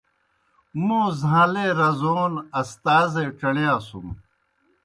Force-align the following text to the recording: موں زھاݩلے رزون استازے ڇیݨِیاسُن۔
موں 0.85 1.07
زھاݩلے 1.19 1.65
رزون 1.79 2.33
استازے 2.59 3.25
ڇیݨِیاسُن۔ 3.37 4.07